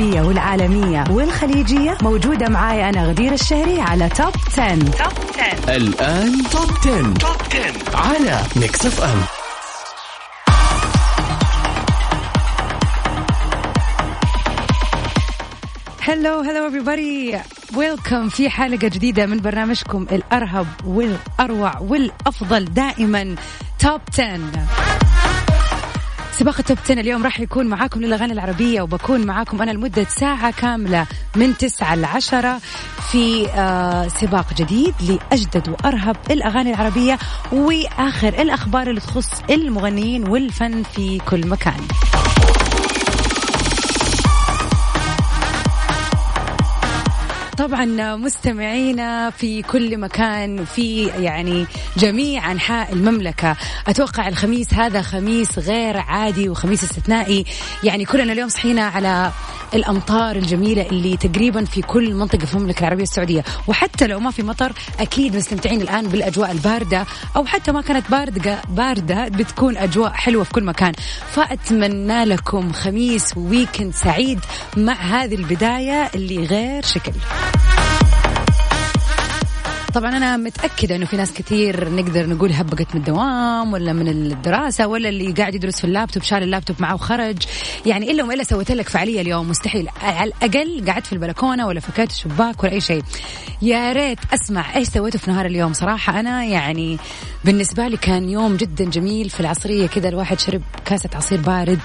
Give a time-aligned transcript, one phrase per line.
[0.00, 1.98] العربية والعالمية والخليجية.
[2.02, 4.78] موجودة معاي أنا غدير الشهري على Top 10.
[4.78, 7.14] Top 10 الآن Top 10.
[7.14, 9.22] Top 10 على Mix FM
[16.02, 17.36] hello hello everybody.
[17.76, 23.34] Welcome في حلقة جديدة من برنامجكم الأرهب والأروع والأفضل دائما
[23.78, 24.99] Top 10
[26.40, 31.06] سباق التوب 10 اليوم راح يكون معاكم للأغاني العربية وبكون معاكم أنا لمدة ساعة كاملة
[31.36, 32.58] من 9 ل 10
[33.12, 37.18] في آه سباق جديد لأجدد وأرهب الأغاني العربية
[37.52, 41.80] وآخر الأخبار اللي تخص المغنيين والفن في كل مكان.
[47.60, 53.56] طبعا مستمعينا في كل مكان في يعني جميع أنحاء المملكة.
[53.88, 57.44] أتوقع الخميس هذا خميس غير عادي وخميس استثنائي.
[57.84, 59.32] يعني كلنا اليوم صحينا على
[59.74, 63.44] الأمطار الجميلة اللي تقريبا في كل منطقة في المملكة العربية السعودية.
[63.68, 68.58] وحتى لو ما في مطر أكيد مستمتعين الآن بالأجواء الباردة أو حتى ما كانت باردة
[68.68, 70.92] باردة بتكون أجواء حلوة في كل مكان.
[71.30, 74.40] فأتمنى لكم خميس وويكند سعيد
[74.76, 77.12] مع هذه البداية اللي غير شكل.
[79.94, 84.86] طبعا أنا متأكدة إنه في ناس كثير نقدر نقول هبقت من الدوام ولا من الدراسة
[84.86, 87.36] ولا اللي قاعد يدرس في اللابتوب شال اللابتوب معه وخرج.
[87.86, 89.88] يعني إلا وما الا سويت لك فعالية اليوم مستحيل.
[90.02, 93.02] على الأقل قعدت في البلكونة ولا فكيت الشباك ولا أي شيء.
[93.62, 95.72] يا ريت أسمع إيش سويتوا في نهار اليوم.
[95.72, 96.98] صراحة أنا يعني
[97.44, 101.80] بالنسبة لي كان يوم جدا جميل في العصرية كذا الواحد شرب كاسة عصير بارد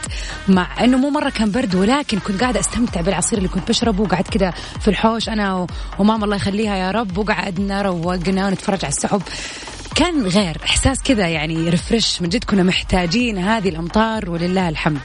[0.48, 4.04] مع إنه مو مرة كان برد ولكن كنت قاعدة أستمتع بالعصير اللي كنت بشربه.
[4.04, 4.52] وقعدت كذا
[4.82, 5.68] في الحوش أنا
[6.00, 9.22] وماما الله يخليها يا رب وقعدنا روقنا ونتفرج على السحب.
[9.96, 15.02] كان غير إحساس كذا يعني ريفرش من جد كنا محتاجين هذه الأمطار ولله الحمد.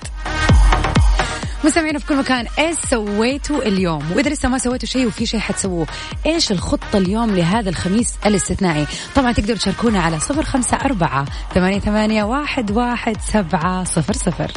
[1.64, 5.86] مستمعينا في كل مكان إيش سويتوا اليوم؟ وإذا لسه ما سويتوا شيء وفي شيء حتسووه
[6.26, 11.24] إيش الخطة اليوم لهذا الخميس الاستثنائي؟ طبعا تقدروا تشاركونا على صفر خمسة أربعة
[11.54, 14.52] ثمانية, ثمانية واحد, واحد سبعة صفر صفر.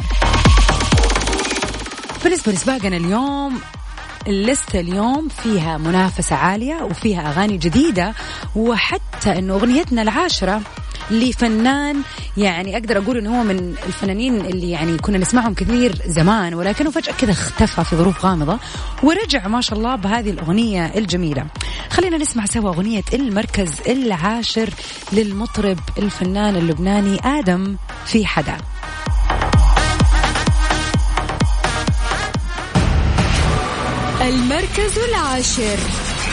[2.23, 3.61] بالنسبة لسباقنا اليوم
[4.27, 8.13] اللستة اليوم فيها منافسة عالية وفيها أغاني جديدة
[8.55, 10.61] وحتى أنه أغنيتنا العاشرة
[11.11, 12.01] لفنان
[12.37, 17.13] يعني أقدر أقول أنه هو من الفنانين اللي يعني كنا نسمعهم كثير زمان ولكنه فجأة
[17.13, 18.59] كذا اختفى في ظروف غامضة
[19.03, 21.45] ورجع ما شاء الله بهذه الأغنية الجميلة.
[21.89, 24.69] خلينا نسمع سوا أغنية المركز العاشر
[25.13, 28.57] للمطرب الفنان اللبناني آدم في حدا.
[34.23, 35.77] المركز العاشر.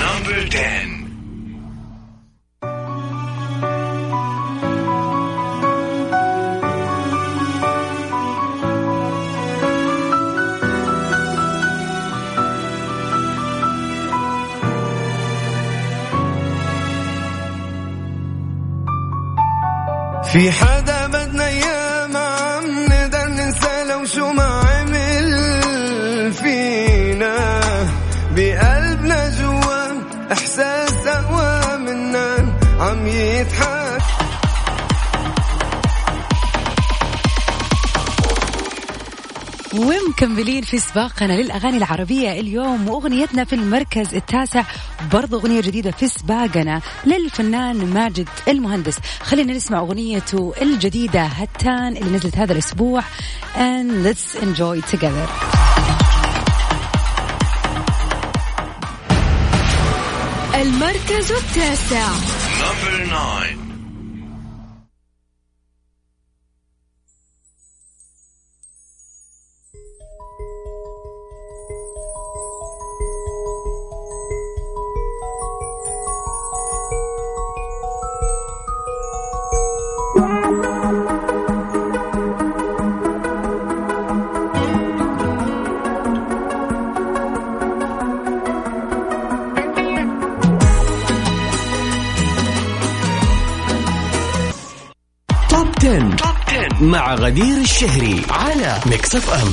[0.01, 1.01] نمبر 10
[20.33, 21.00] في حدا
[33.41, 34.03] يضحك.
[39.75, 44.65] ومكملين في سباقنا للأغاني العربية اليوم وأغنيتنا في المركز التاسع
[45.13, 48.99] برضو أغنية جديدة في سباقنا للفنان ماجد المهندس.
[49.21, 53.03] خلينا نسمع أغنيته الجديدة هتان اللي نزلت هذا الأسبوع
[53.57, 55.29] and let's enjoy together.
[60.55, 62.40] المركز التاسع.
[62.61, 63.60] نمبر 9
[95.81, 96.17] 10.
[96.17, 99.51] Top 10 مع غدير الشهري على Mix FM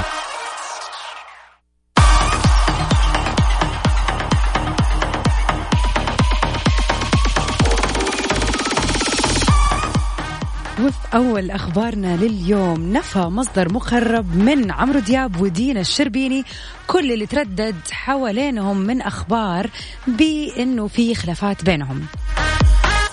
[11.14, 16.44] أول أخبارنا لليوم نفى مصدر مقرب من عمرو دياب ودينا الشربيني
[16.88, 19.70] كل اللي تردد حوالينهم من أخبار
[20.08, 22.08] بأنه في خلافات بينهم.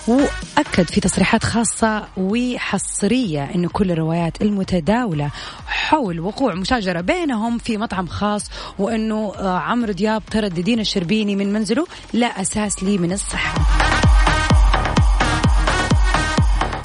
[0.07, 5.31] وأكد في تصريحات خاصة وحصرية أنه كل الروايات المتداولة
[5.67, 8.49] حول وقوع مشاجرة بينهم في مطعم خاص
[8.79, 13.94] وأنه آه، عمرو دياب طرد دينا الشربيني من منزله لا أساس لي من الصحة.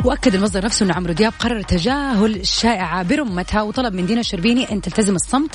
[0.04, 4.80] وأكد المصدر نفسه انه عمرو دياب قرر تجاهل الشائعة برمتها وطلب من دينا الشربيني أن
[4.80, 5.50] تلتزم الصمت.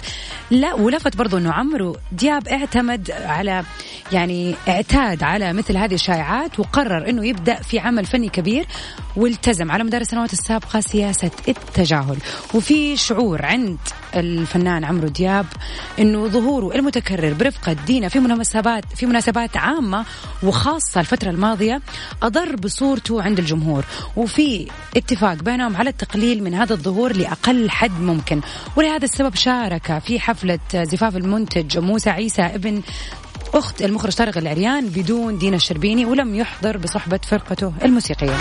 [0.52, 3.64] لا ولفت برضه أنه عمرو دياب اعتمد على
[4.12, 8.66] يعني اعتاد على مثل هذه الشائعات وقرر أنه يبدأ في عمل فني كبير
[9.16, 12.18] والتزم على مدار السنوات السابقة سياسة التجاهل.
[12.54, 13.78] وفي شعور عند
[14.16, 15.46] الفنان عمرو دياب
[16.00, 20.06] إنه ظهوره المتكرر برفقة دينا في مناسبات في مناسبات عامة
[20.44, 21.82] وخاصة الفترة الماضية
[22.24, 23.86] أضر بصورته عند الجمهور.
[24.16, 24.68] وفي
[24.98, 28.42] اتفاق بينهم على التقليل من هذا الظهور لأقل حد ممكن.
[28.76, 32.82] ولهذا السبب شارك في حفلة زفاف المنتج موسى عيسى ابن
[33.54, 38.38] أخت المخرج طارق العريان بدون دينا الشربيني ولم يحضر بصحبة فرقته الموسيقية.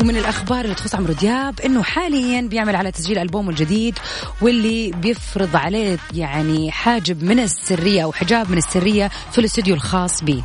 [0.00, 3.98] ومن الأخبار اللي تخص عمرو دياب إنه حاليا بيعمل على تسجيل ألبومه الجديد
[4.40, 10.42] واللي بيفرض عليه يعني حاجب من السرية أو حجاب من السرية في الاستوديو الخاص به.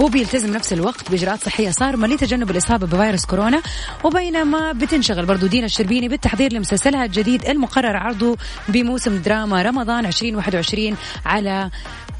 [0.00, 3.62] وبيلتزم نفس الوقت بإجراءات صحية صارمه لتجنب الإصابة بفيروس كورونا
[4.04, 8.36] وبينما بتنشغل برضو دينا الشربيني بالتحضير لمسلسلها الجديد المقرر عرضه
[8.68, 10.96] بموسم دراما رمضان 2021
[11.26, 11.70] على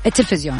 [0.06, 0.58] التلفزيون.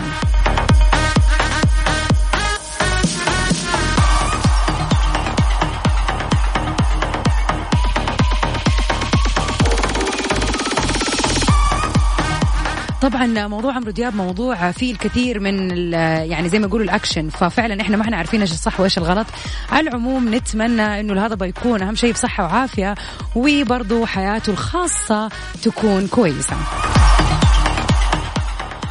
[13.03, 17.29] طبعا موضوع عمرو دياب موضوع فيه الكثير من يعني زي ما يقولوا الأكشن.
[17.29, 19.27] ففعلا إحنا ما إحنا عارفين إيش الصح وإيش الغلط.
[19.71, 22.95] على العموم نتمنى إنه الهضبه يكون أهم شيء بصحة وعافية
[23.35, 25.29] وبرضه حياته الخاصة
[25.63, 26.57] تكون كويسة.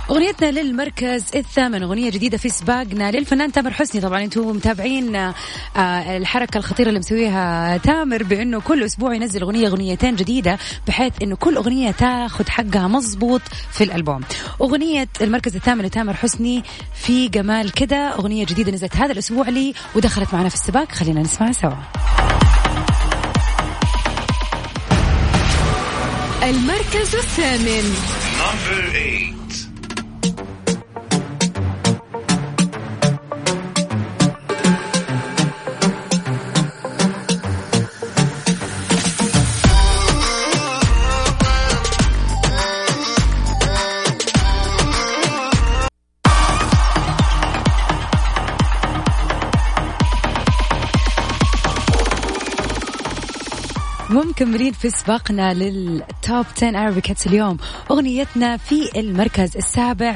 [0.10, 4.02] أغنيتنا للمركز الثامن أغنية جديدة في سباقنا للفنان تامر حسني.
[4.02, 5.34] طبعا أنتم متابعين آه،
[6.18, 10.58] الحركة الخطيرة اللي مسويها تامر بأنه كل أسبوع ينزل أغنية أغنيتين جديدة
[10.88, 14.22] بحيث أنه كل أغنية تاخذ حقها مزبوط في الألبوم.
[14.62, 16.64] أغنية المركز الثامن لتامر حسني
[16.94, 20.92] في جمال كده أغنية جديدة نزلت هذا الأسبوع لي ودخلت معنا في السباق.
[20.92, 21.74] خلينا نسمعها سوا.
[26.44, 27.96] المركز الثامن.
[54.42, 57.58] ومكملين في سباقنا للتوب 10 Arabic Hits اليوم.
[57.92, 60.16] أغنيتنا في المركز السابع.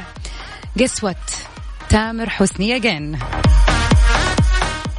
[0.80, 1.34] What?
[1.90, 3.18] تامر حسني again.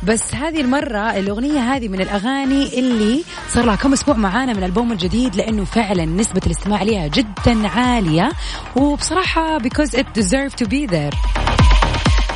[0.02, 4.92] بس هذه المرة الأغنية هذه من الأغاني اللي صار لها كم أسبوع معانا من ألبوم
[4.92, 8.32] الجديد لأنه فعلا نسبة الاستماع لها جدا عالية.
[8.76, 11.16] وبصراحة because it deserve to be there.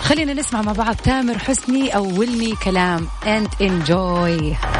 [0.00, 4.75] خلينا نسمع مع بعض تامر حسني أولني كلام and enjoy.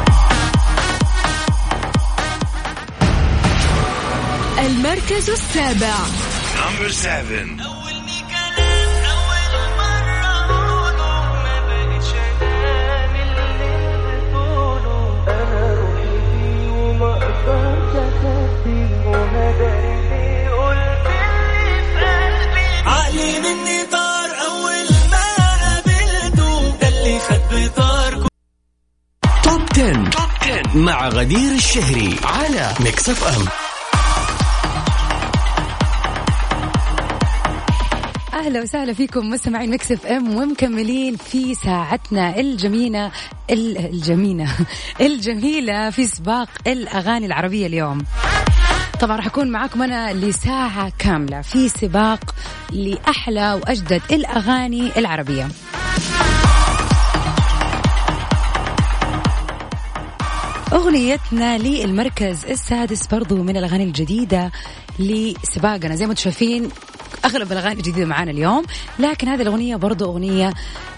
[4.59, 5.95] المركز السابع.
[6.57, 7.47] Number seven.
[22.85, 25.25] عقلي مني طار أول ما
[25.61, 28.27] قابلته ده اللي خد بطار.
[29.43, 30.09] Top 10.
[30.09, 33.45] Top 10 مع غدير الشهري على Mix FM
[38.37, 43.11] أهلا وسهلا فيكم مستمعين Mix FM ومكملين في ساعتنا الجميلة
[43.51, 44.47] ال- الجميلة
[45.01, 47.97] الجميلة في سباق الأغاني العربية اليوم.
[48.99, 52.35] طبعا راح أكون معاكم أنا لساعة كاملة في سباق
[52.71, 55.47] لأحلى وأجدد الأغاني العربية.
[60.73, 64.51] أغنيتنا للمركز السادس برضو من الأغاني الجديدة
[64.99, 65.95] لسباقنا.
[65.95, 66.23] زي ما أنتم
[67.25, 68.65] أغلب الأغاني الجديده معانا اليوم
[68.99, 70.53] لكن هذه الأغنية برضو أغنية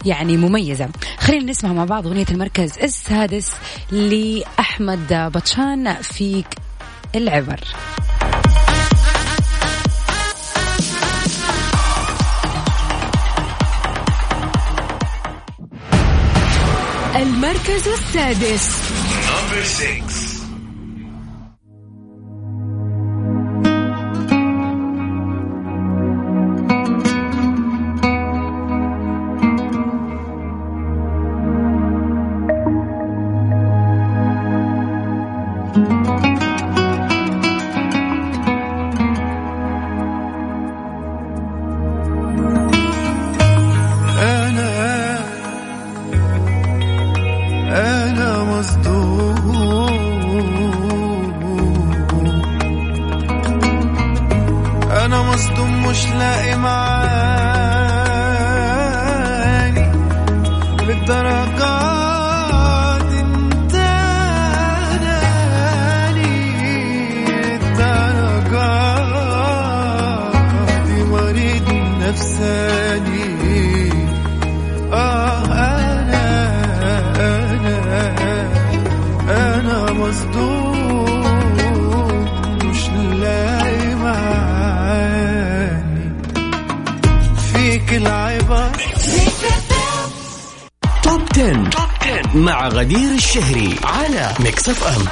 [0.05, 0.89] يعني مميزة.
[1.19, 3.51] خلينا نسمع مع بعض أغنية المركز السادس
[3.91, 6.47] لأحمد بطشان فيك
[7.15, 7.59] العبر.
[17.15, 18.69] المركز السادس.
[93.29, 95.07] الشهري على Mix FM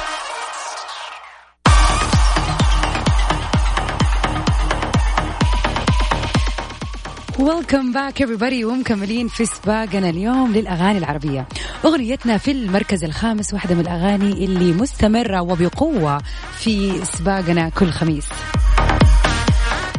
[7.38, 11.48] welcome back everybody ومكملين في سباقنا اليوم للأغاني العربية.
[11.84, 16.18] أغنيتنا في المركز الخامس واحدة من الأغاني اللي مستمرة وبقوة
[16.58, 18.26] في سباقنا كل خميس.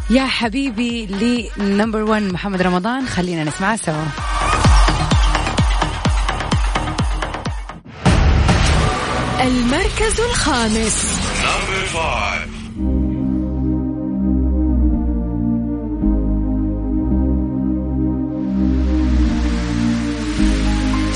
[0.09, 1.05] يا حبيبي
[1.57, 4.38] ل number 1 محمد رمضان خلينا نسمعها سوا.
[9.48, 13.54] المركز الخامس Number five.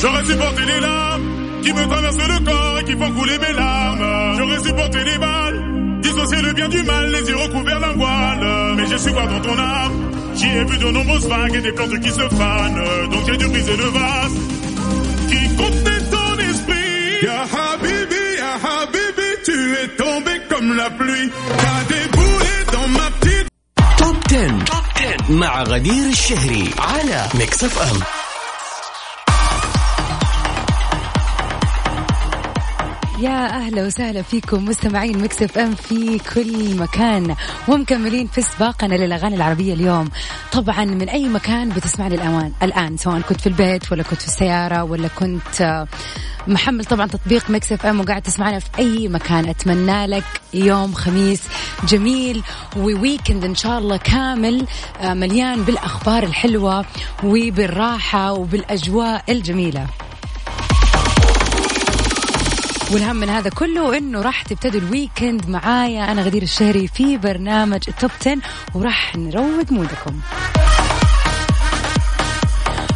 [0.00, 1.23] J'aurais supporté les larmes
[1.62, 4.37] qui me traversent le corps et qui font couler mes larmes.
[4.38, 8.75] J'aurais supporté les balles, dissocier le bien du mal, les yeux recouverts d'un voile.
[8.77, 9.93] Mais j'ai su voir dans ton âme,
[10.37, 12.83] j'y ai vu de nombreuses vagues et des plantes qui se fanent.
[13.11, 14.37] Donc j'ai dû briser le vase
[19.84, 21.30] tu es tombé comme la pluie.
[21.58, 23.48] T'as déboulé dans ma petite
[23.98, 24.66] Top 10.
[24.66, 24.84] Top
[25.28, 28.00] 10 مع غدير الشهري على Mix FM
[33.20, 37.36] يا أهلا وسهلا فيكم مستمعين Mix FM في كل مكان
[37.68, 40.10] ومكملين في سباقنا للأغاني العربية اليوم
[40.52, 44.84] طبعا من أي مكان بتسمعني الامان الآن سواء كنت في البيت ولا كنت في السيارة
[44.84, 45.88] ولا كنت آه،
[46.48, 49.50] محمل طبعا تطبيق Mix FM وقاعد تسمعنا في أي مكان.
[49.50, 50.24] أتمنى لك
[50.54, 51.42] يوم خميس
[51.88, 52.44] جميل
[52.78, 54.68] و weekend إن شاء الله كامل
[55.02, 56.86] آه، مليان بالأخبار الحلوة
[57.24, 59.88] وبالراحة وبالأجواء الجميلة.
[62.92, 66.12] والأهم من هذا كله إنه راح تبتدوا ال weekend معايا.
[66.12, 68.38] أنا غدير الشهري في برنامج ال Top 10
[68.74, 70.20] وراح نروق mood كم.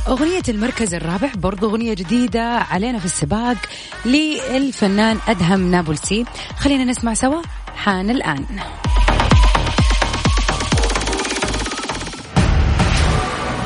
[0.08, 3.58] أغنية المركز الرابع برضو أغنية جديدة علينا في السباق
[4.06, 6.26] للفنان أدهم نابلسي.
[6.58, 7.42] خلينا نسمع سوا
[7.76, 8.46] حان الآن.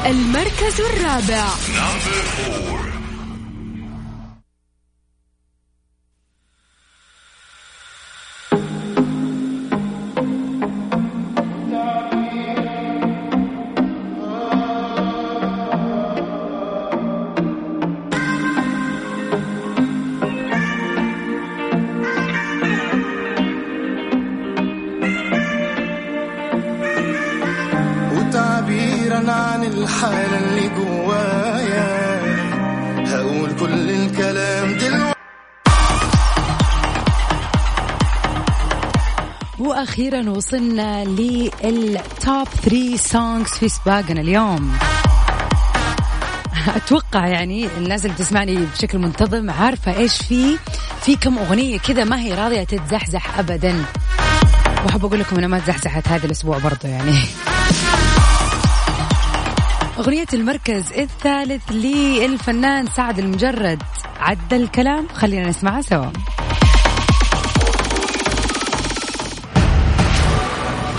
[0.06, 1.48] المركز الرابع.
[30.51, 31.91] اللي جوايا.
[33.08, 35.15] هقول كل الكلام دلوقتي.
[39.60, 44.77] وأخيرا وصلنا لل top 3 songs في سباقنا اليوم.
[46.75, 50.58] أتوقع يعني الناس اللي بتسمعني بشكل منتظم عارفة إيش في.
[51.01, 53.86] في كم أغنية كذا ما هي راضية تتزحزح ابدا.
[54.86, 57.20] وأحب أقول لكم أنا ما تزحزحت هذا الأسبوع برضو يعني.
[60.01, 63.84] أغنية المركز الثالث للفنان سعد المجرد.
[64.20, 66.05] عدى الكلام خلينا نسمعها سوا.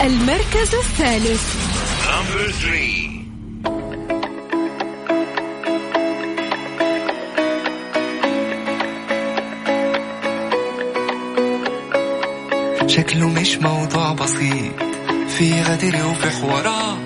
[0.00, 1.56] المركز الثالث.
[2.06, 3.12] Number three.
[12.86, 14.72] شكله مش موضوع بسيط.
[15.28, 17.01] في غدر وفي حوارات.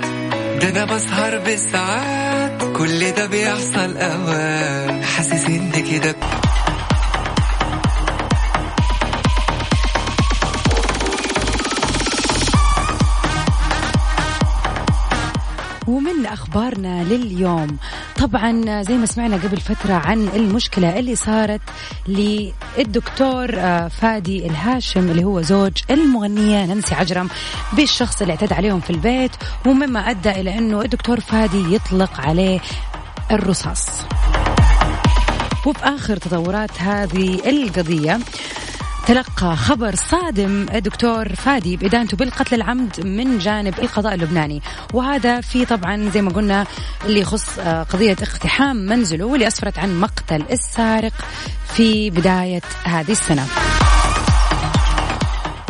[0.60, 5.04] ده أنا بسهر بالساعات كل ده بيحصل أوقات.
[5.04, 6.14] حاسس إن كده
[16.26, 17.76] ومن أخبارنا لليوم.
[18.16, 21.60] طبعا زي ما سمعنا قبل فترة عن المشكلة اللي صارت
[22.08, 27.28] للدكتور آه، فادي الهاشم اللي هو زوج المغنية نانسي عجرم
[27.72, 29.30] بالشخص اللي اعتدى عليهم في البيت
[29.66, 32.60] ومما أدى إلى أنه الدكتور فادي يطلق عليه
[33.30, 33.86] الرصاص.
[35.66, 38.18] وفي آخر تطورات هذه القضية
[39.06, 44.62] تلقى خبر صادم الدكتور فادي بإدانته بالقتل العمد من جانب القضاء اللبناني.
[44.94, 46.66] وهذا في طبعا زي ما قلنا
[47.04, 51.12] اللي يخص آه، قضية اقتحام منزله واللي أسفرت عن مقتل السارق
[51.74, 53.46] في بداية هذه السنة.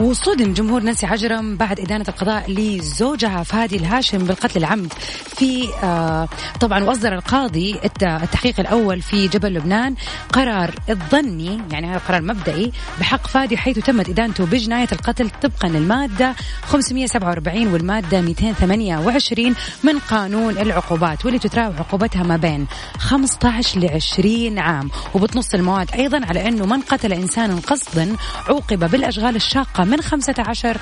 [0.01, 4.93] وصدم جمهور نانسي عجرم بعد إدانة القضاء لزوجها فادي الهاشم بالقتل العمد.
[5.39, 6.29] في آه
[6.61, 9.95] طبعا وأصدر القاضي الت- التحقيق الأول في جبل لبنان
[10.33, 16.35] قرار الظني يعني هذا قرار مبدئي بحق فادي حيث تمت إدانته بجناية القتل طبقا للمادة
[16.67, 22.67] 547 والمادة 228 من قانون العقوبات واللي تتراوح عقوبتها ما بين
[22.99, 24.91] 15 ل 20 عام.
[25.15, 28.17] وبتنص المواد أيضا على أنه من قتل إنسانا قصدا
[28.49, 30.77] عوقب بالأشغال الشاقة من 15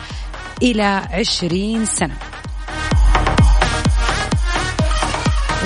[0.62, 2.16] إلى 20 سنة.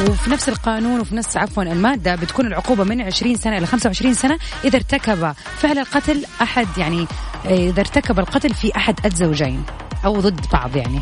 [0.06, 4.38] وفي نفس القانون وفي نفس عفوا المادة بتكون العقوبة من 20 سنة إلى 25 سنة
[4.64, 7.06] إذا ارتكب فعل القتل أحد يعني
[7.44, 9.62] إذا ارتكب القتل في أحد الزوجين
[10.04, 11.00] أو ضد بعض يعني.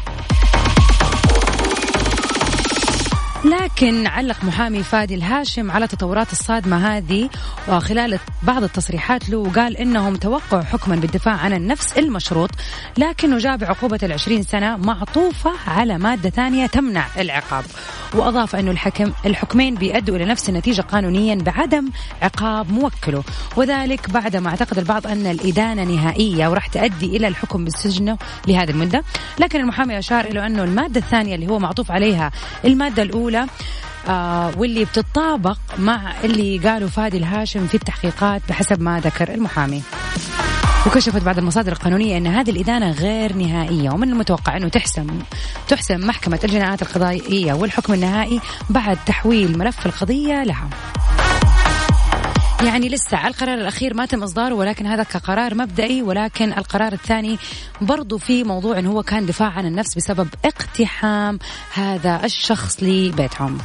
[3.47, 7.31] لكن علق محامي فادي الهاشم على تطورات الصادمة هذه
[7.69, 12.51] وخلال بعض التصريحات له وقال إنهم توقعوا حكما بالدفاع عن النفس المشروط
[12.99, 17.65] لكنه جاء بعقوبة العشرين سنة معطوفة على مادة ثانية تمنع العقاب.
[18.15, 21.91] وأضاف أنه الحكم الحكمين بيؤدوا إلى نفس النتيجة قانونيا بعدم
[22.23, 23.25] عقاب موكله.
[23.57, 28.17] وذلك بعدما اعتقد البعض أن الإدانة نهائية وراح تؤدي إلى الحكم بالسجن
[28.49, 29.03] لهذه المدة.
[29.39, 32.31] لكن المحامي أشار إلى أنه المادة الثانية اللي هو معطوف عليها
[32.65, 33.36] المادة الأولى
[34.09, 39.83] آه واللي بتتطابق مع اللي قاله فادي الهاشم في التحقيقات بحسب ما ذكر المحامي.
[40.87, 45.07] وكشفت بعض المصادر القانونية أن هذه الإدانة غير نهائية ومن المتوقع أنه تحسم
[45.69, 50.69] تحسم محكمة الجنايات القضائية والحكم النهائي بعد تحويل ملف القضية لها.
[52.65, 57.39] يعني لسه القرار الأخير ما تم إصداره ولكن هذا كقرار مبدئي ولكن القرار الثاني
[57.81, 61.39] برضو في موضوع أنه هو كان دفاع عن النفس بسبب اقتحام
[61.75, 63.59] هذا الشخص لبيتهم.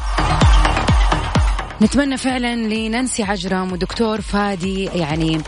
[1.82, 5.42] نتمنى فعلا لنانسي عجرم ودكتور فادي يعني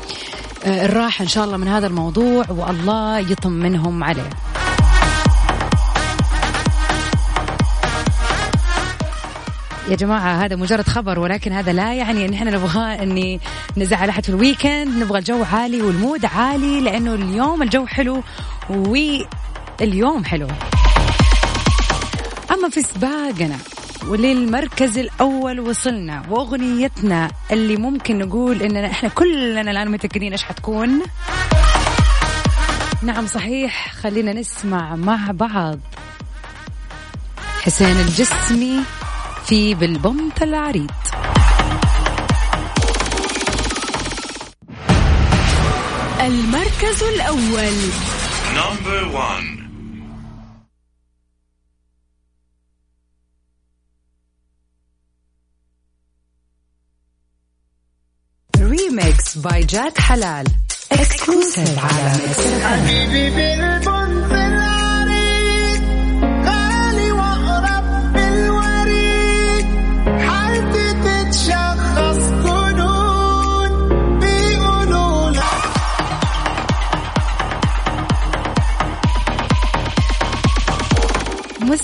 [0.65, 4.29] آه، الراحة إن شاء الله من هذا الموضوع والله يطمنهم عليه.
[9.87, 13.39] يا جماعة هذا مجرد خبر ولكن هذا لا يعني إن إحنا نبغى إني
[13.77, 15.03] نزعل أحد في ال weekend.
[15.03, 18.23] نبغى الجو عالي وال mood عالي لأنه اليوم الجو حلو
[18.69, 20.47] واليوم حلو.
[22.51, 23.57] أما في سباقنا
[24.07, 31.01] وللمركز الأول وصلنا وأغنيتنا اللي ممكن نقول إننا إحنا كلنا الآن متاكدين إيش حتكون؟
[33.01, 33.93] نعم صحيح.
[34.01, 35.79] خلينا نسمع مع بعض
[37.61, 38.79] حسين الجسمي.
[39.45, 40.91] في بالبنت العريض.
[46.21, 47.75] المركز الأول.
[48.55, 49.63] Number one.
[58.57, 60.45] Remix by جاد حلال
[60.91, 64.42] exclusive على Mix حبيبي بالبن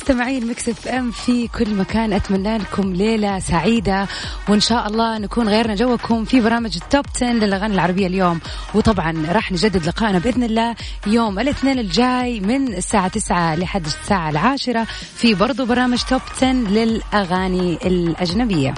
[0.10, 2.14] مستمعين Mix FM في كل مكان.
[2.14, 4.08] أتمنى لكم ليلة سعيدة
[4.50, 8.40] وإن شاء الله نكون غيرنا جوكم في برامج ال Top 10 للأغاني العربية اليوم.
[8.74, 10.76] وطبعا راح نجدد لقائنا بإذن الله
[11.08, 17.80] يوم الاثنين الجاي من الساعة 9 لحد الساعة العاشرة في برضو برامج Top 10 للأغاني
[17.86, 18.74] الأجنبية.